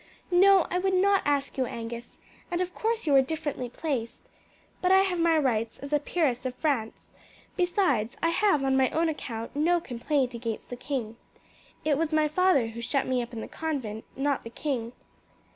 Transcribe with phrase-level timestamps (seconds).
[0.31, 2.17] "No, I would not ask you, Angus,
[2.49, 4.27] and of course you are differently placed;
[4.81, 7.09] but I have my rights as a peeress of France;
[7.55, 11.17] besides I have on my own account no complaint against the king.
[11.85, 14.93] It was my father who shut me up in the convent, not the king."